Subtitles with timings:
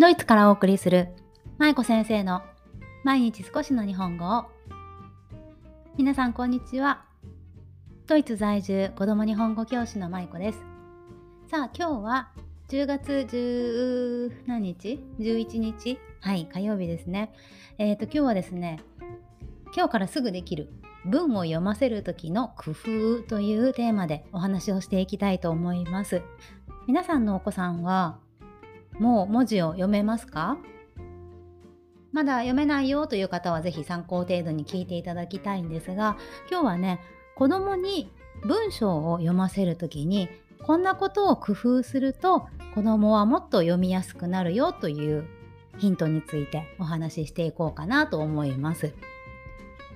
[0.00, 1.08] ドイツからお送りする
[1.58, 2.42] 舞子先生の
[3.02, 4.44] 毎日少しの日本語を。
[5.96, 7.04] 皆さんこんにちは。
[8.06, 10.60] ドイツ在住子供日本語教師の舞子です。
[11.50, 12.30] さあ今日は
[12.68, 15.98] 10月10何日 ?11 日？
[16.20, 17.32] はい火曜日ですね。
[17.78, 18.80] えっ、ー、と今日はですね
[19.74, 20.70] 今日からすぐできる
[21.06, 26.22] 文を読ませる時の工夫というテーマでお話をしていきたいと思います。
[26.86, 28.20] 皆さんのお子さんは
[28.98, 30.58] もう文字を読めますか？
[32.12, 36.16] まだ読めないよという方は是非参考程度に聞いていただきたいんですが
[36.50, 37.00] 今日はね
[37.36, 38.10] 子供に
[38.42, 40.28] 文章を読ませる時に
[40.62, 45.26] こんなことを工夫すると子供はもっと読みやすくなるよという
[45.76, 48.94] ヒントについてお話ししていこうかなと思います。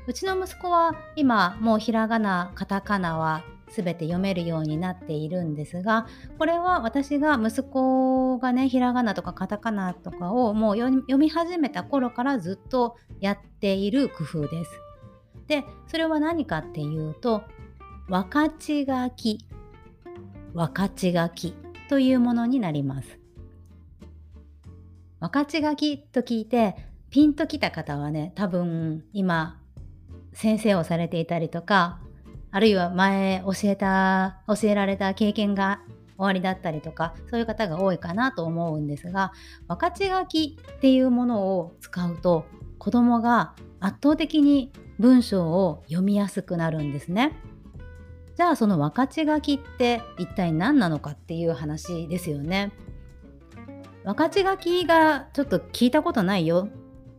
[0.06, 6.06] うちの息子は今もうひらがなカタカナは全て読めるようになっているんですが
[6.38, 14.70] これは私が息子がねひらがなとかカタカナとかをもう読み始めた頃からずっとやっている工夫です。
[15.46, 17.42] でそれは何かっていうと
[18.08, 19.46] 分かち書き
[20.54, 21.54] 分かち書き
[21.88, 23.18] というものになります。
[25.20, 26.74] 分かち書きと聞いて
[27.10, 29.60] ピンときた方はね多分今
[30.32, 32.00] 先生をされていたりとか
[32.50, 35.80] あるいは前教えた教えられた経験が
[36.22, 39.32] 終わりだったりとかそういう方が多いかなと思うんですが
[39.66, 42.46] 分かち書きっていうものを使うと
[42.78, 47.36] 子どもが圧倒的に文章を読みやすくなるんですね。
[48.36, 52.72] じゃあその分かち書きって一体何なのかっていう話ですよね。
[54.04, 56.68] 分かち書きがちょっと聞いたことないよ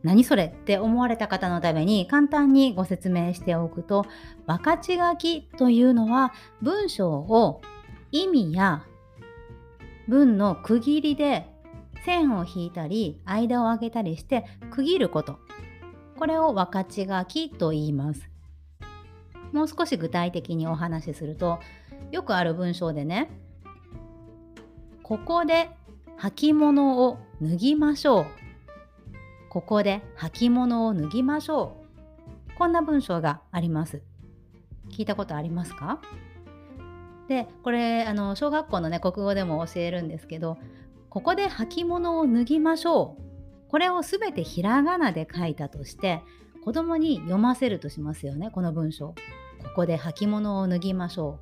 [0.04, 4.06] 何それって思われた方のために簡単にご説明しておくと
[4.46, 7.62] 分かち書きというのは文章を
[8.12, 8.84] 意味や
[10.08, 11.46] 文の区切りで
[12.06, 15.40] 線を引いたり間を空けたりして区切ること
[16.18, 18.30] これを分かち書きと言います
[19.52, 21.60] もう少し具体的にお話しすると
[22.12, 23.30] よくある文章でね
[25.02, 25.70] ここで
[26.20, 28.26] 履物を脱ぎましょう
[29.54, 31.78] ここで履物を脱ぎましょ
[32.50, 32.58] う。
[32.58, 34.02] こんな文章があります。
[34.90, 36.02] 聞いたことありますか？
[37.28, 40.58] で、これ、あの、小学校のね、国語でも教えるんですけど、
[41.10, 43.70] ここで履物を脱ぎましょう。
[43.70, 46.22] これをすべてひらがなで書いたとして、
[46.64, 49.10] 子供に読ませるとしますよね、この文章。
[49.10, 49.16] こ
[49.76, 51.40] こで履物を脱ぎましょ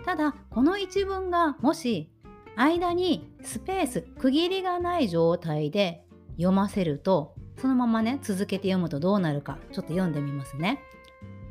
[0.00, 0.04] う。
[0.04, 2.10] ただ、この一文がもし
[2.56, 6.04] 間にスペース区切りがない状態で
[6.36, 10.80] 読ませるとそのままね続けて読むとどうなるかちょっと読んでみますね。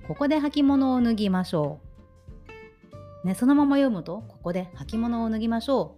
[0.07, 1.82] ここで履物を脱ぎましょう。
[3.23, 5.95] ね、そのまま読むとここで履物を脱ぎましょ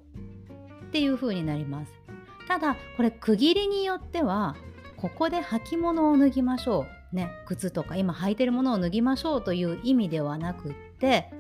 [0.82, 1.92] うっていう風になります。
[2.48, 4.56] ただこれ区切りによっては
[4.98, 7.16] ここで履物を脱ぎましょう。
[7.16, 11.32] ね、靴とか今履いてるものを脱ぎましょうという意味ではなくって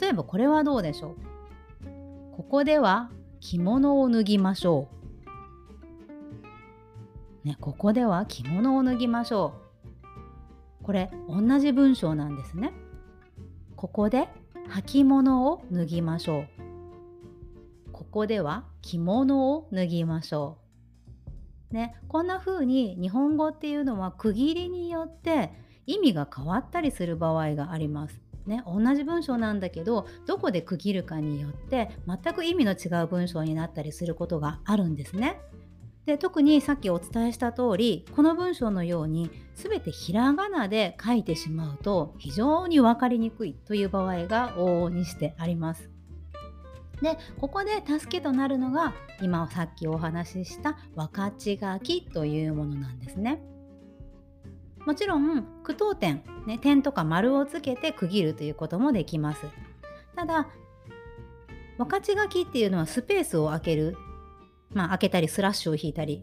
[0.00, 1.16] 例えばこれはどうでしょ
[1.82, 3.10] うここでは
[3.40, 4.94] 着物を脱ぎましょう
[7.44, 9.52] ね、ここでは着物を脱ぎましょ
[10.80, 10.84] う。
[10.84, 12.72] これ同じ文章なんですね。
[13.76, 14.28] ここで
[14.68, 17.92] 履物を脱ぎましょう。
[17.92, 20.58] ここでは着物を脱ぎましょ
[21.70, 21.74] う。
[21.74, 25.52] ね、こんな風に日本語っていうのは区切りによって
[25.86, 28.20] 意味が変わったりする場合があります。
[28.46, 35.40] ね、同じ文章なんだけどどこで区切るかによって全く意味の違う文章になったりすることがあるんですね。
[36.06, 45.90] で特にさっきお伝えした通りこの文章のように全てひらがなで書いてしまうと非常に分かりにくいという場合が往々にしてあります。
[47.00, 53.42] でここで助けとなるのが今さっきお話しした分かち書きというものなんですね。
[54.86, 59.46] もちろん句読点、ね、点とか丸をつけて区切るということもできます。
[60.14, 60.48] ただ
[61.78, 63.96] 分かち書きっていうのはスペースを空ける
[64.74, 66.20] まあ、開けたりスラッシュを引いたり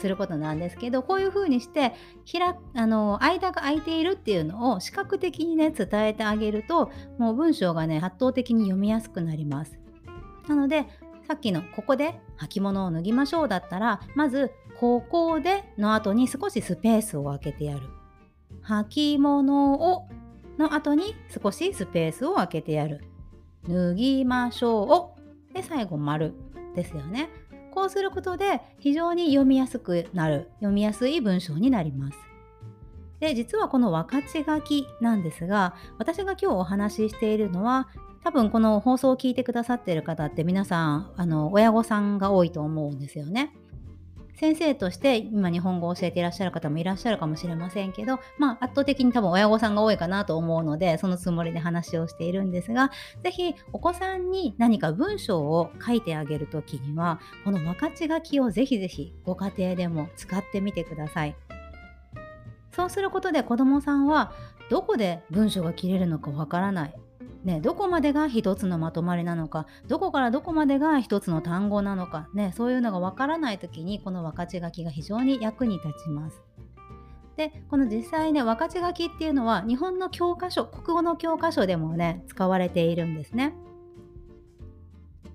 [0.00, 1.92] することなんですけどこういうふうにして
[2.24, 9.78] ひらあの間が空いているっていうのを視覚的にね伝えてあげるともう文章がね圧倒的に読みやすくなります。
[10.48, 10.86] なので
[11.28, 14.50] さっきのここで履物を脱ぎましょうだったらまず
[14.80, 17.82] ここでの後に少しスペースを空けてやる。
[18.62, 20.08] 履物を
[20.58, 23.04] の後に少しスペースを空けてやる。
[23.68, 25.14] 脱ぎましょ
[25.50, 26.34] うで最後丸
[26.74, 27.28] ですよね。
[27.70, 32.18] こうすることで非常に読みやすくなる読みやすい文章になります。
[33.20, 37.88] で実はこの分かち書きなんですが私が今日お話ししているのは
[38.24, 43.54] 多分この放送を聞いてくださっている方って皆さんあの親御さんが多いと思うんですよね。
[44.40, 52.90] 先生として今日本語を教えていらっしゃる方もいらっしゃるかもしれませんけど、まあ、圧倒的に多分親御さんが多いかなと思うのでそのつもりで話をしているんですが
[53.22, 61.36] 是非お子さんに何か文章を書いてあげる時にはこの分かち書きを是非是非ご家庭でも使ってみてください。
[62.72, 64.32] そうすることで子どもさんは
[64.70, 66.94] どこで文章が切れるのかわからない
[67.44, 76.42] ね、どこまでが一つのまとまりなのかどこからどこまでが一つの単語なのか、ね、そういうのがわからない時にこの分かち書きが非常に役に立ちます。
[77.36, 83.54] でこの実際ね分かち書きっていうのは日本の教科書国語の教科書でもね使われているんですね。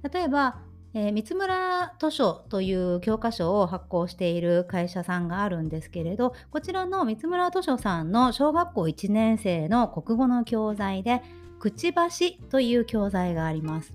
[0.04, 0.60] 例えば、
[0.94, 11.24] えー、三村図書という教科書を発行している会社さんがあるんですけれどこちらの三村図書さんの小学校1年生の国語の教材で
[11.60, 13.94] くちばしという教材があります。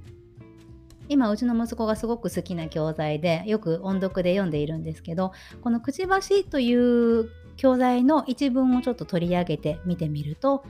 [1.11, 10.65] 今うちの息子がすごく好きな教材でよく音読で読んでいるんですけどこのくちばしという教材の一文をちょっと取り上げて見てみると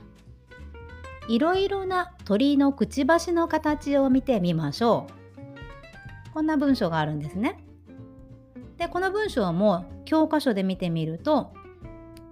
[1.27, 5.05] いろいろな鳥のくちばしの形を見てみましょ
[6.27, 7.63] うこんな文章があるんですね
[8.77, 11.53] でこの文章も教科書で見てみると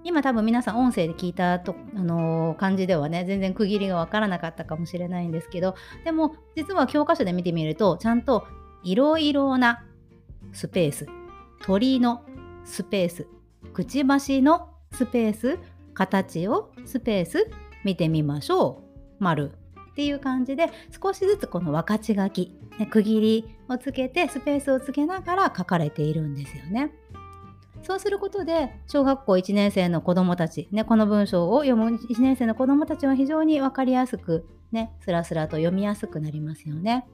[0.03, 5.75] 今多分皆さん音声で聞いたと、あのー、感じではね全然区切りがわからなかったかもしれないんですけど
[6.05, 8.47] でも実は教科書で見てみるとちゃんと
[8.83, 9.83] いろいろな
[10.53, 11.07] スペース
[11.61, 12.23] 鳥の
[12.63, 13.27] スペース
[13.73, 15.59] くちばしのスペース
[15.93, 17.49] 形をスペース
[17.83, 18.83] 見てみましょ
[19.19, 19.51] う丸
[19.91, 26.91] っていう感じで少しずつこの分かち書き、ね、区切りをつけてスペースをつけながら書かれているんですよね。
[27.83, 37.07] そうすることで小学校1年生の子どもたち、ね、この文章を読む1年生の子どもたちは非常に分かりやすく、ね、スラスラと読みやすくなりますよね。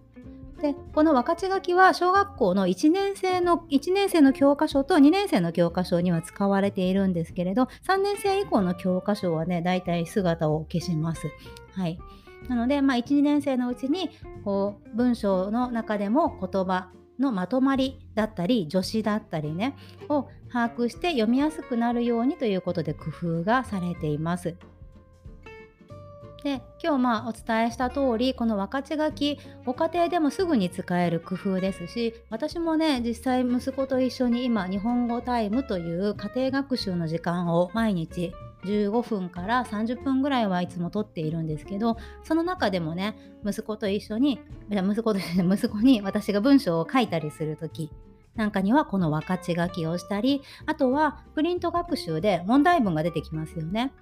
[0.62, 11.28] でこの分かち書きは小学校の1年生の1年生の教科書と2年生の教科書には使われているんですけれど3年生以降の教科書はねだいたい姿を消します。
[11.74, 12.00] はい
[12.48, 14.12] なので、まあ、1、2年生のうちに
[14.44, 16.90] こう文章の中でも言葉
[17.20, 19.76] のまとまりだったり助詞だったりね
[20.10, 24.56] を把握して読みやすくなるようにということで工夫がされています。
[26.44, 38.32] で今日まあお伝えした通りこの分かち書きご家庭でもすぐに使える工夫ですし私もね実際息子と一緒に今日本語タイムという家庭学習の時間を毎日
[38.64, 47.92] 15分から30分ぐらいはいつも撮っているんですけどその中でもね息子と一緒に息子と息子に私が文章を書いたりする時
[48.36, 53.94] なんかにはこの分かち書きをしたりあとはプリント学習で問題文が出てきますよね。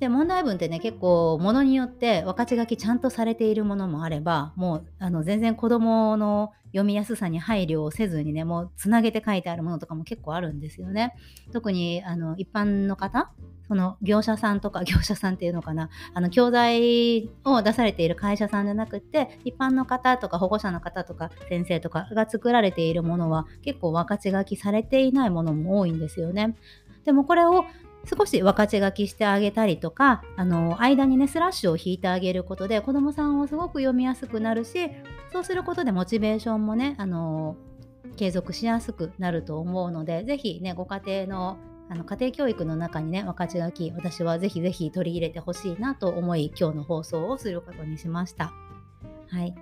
[0.00, 11.14] で問題文ってね結構ものによって分かち書きちゃんとされているものもあればもうあの全然子どもの読みやすさに配慮をせずにねもうつなげて書いてあるものとかも結構あるんですよね。
[11.52, 13.30] 特にあの一般の方
[13.72, 26.54] その業者さんとか業者さんっていうのかなあの教材を出されている会社さんじゃなくて一般の方とか保護者の方とか先生とかが作られているものは結構分かち書きされていないものも多いんですよね。
[27.06, 27.64] でもこれを
[28.14, 34.90] 少し分かち書きしてあげたりとかあの間にねスラッシュを引いてあげることで子どもさんはすごく読みやすくなるし
[35.32, 37.56] そうすることでモチベーションもねあの
[38.18, 41.58] 継続しやすくなると思うので是非ねご家庭の
[41.92, 48.54] あの家庭教育の中にね分かち書き私はぜひぜひ取り入れてほしいなと思い今日の放送をすることにしました。
[49.28, 49.54] はい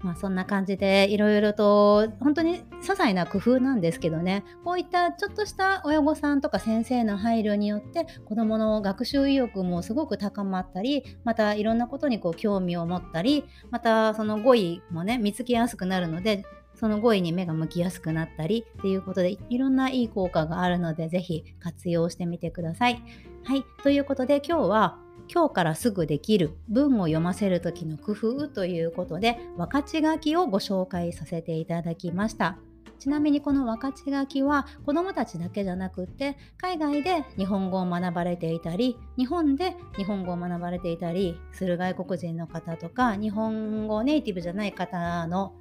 [0.00, 16.44] まあ、そんな感じでいろいろと本当に些細な工夫なんですけどねこういったちょっとした親御さんとか先生の配慮によって子どもの学習意欲もすごく高まったりまたいろんなことにこう興味を持ったりまたその語彙もね見つけやすくなるので
[16.76, 23.02] その語彙に目が向きやすくなったりっていうことでいろんないい効果があるのでぜひ活用してみてください。
[23.44, 24.98] はい、ということで今日は
[25.32, 32.58] 今日からすぐできる文を読ませる時の工夫ということで分かち書きをご紹介させていただきました。
[32.98, 45.52] ちなみにこの分かち書きは子どもたちだけじゃなくて海外で日本語を学ばれていたり日本で日本語を学ばれていたりする外国人の方とか日本語ネイティブじゃない方の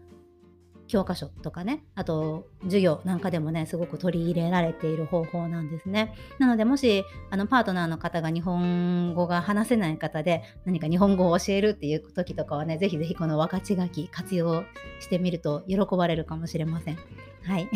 [0.88, 6.16] 教科書とかねあと授業なんかでもねすごく取り入れられている方法なんですね。
[6.40, 14.64] なのでもしあのパートナーの方が日本語が話せない方で何か日本語を教えるっていう時とかはねぜひぜひこの分かち書き活用
[15.00, 16.98] してみると喜ばれるかもしれません。
[17.44, 17.70] はい。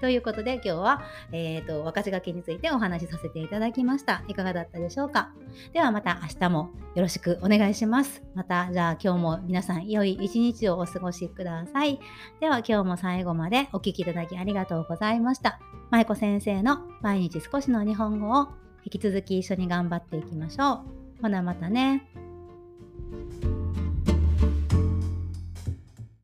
[0.00, 1.02] ということで今日は、
[1.32, 4.22] えーと、若字書きについてお話しさせていただきました。
[4.28, 5.30] いかがだったでしょうか？
[5.72, 8.22] ではまた明日もよろしくお願いします。
[8.34, 11.98] またじゃあ今日も皆さん良い一日をお過ごしください。
[12.40, 15.60] では今日も最後までお聴きいただきありがとうございました。
[15.90, 18.48] 舞子先生の毎日少しの日本語を
[18.84, 20.84] 引き続き一緒に頑張っていきましょ
[21.18, 21.22] う。
[21.22, 22.27] ほなまたね。